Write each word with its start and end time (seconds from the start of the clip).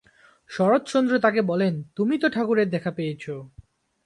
শরৎচন্দ্র 0.49 1.13
তাকে 1.19 1.41
বলেন, 1.41 1.73
‘তুমি 1.95 2.15
তো 2.17 2.27
ঠাকুরের 2.29 2.67
দেখা 2.69 2.91
পেয়েছো। 2.91 3.35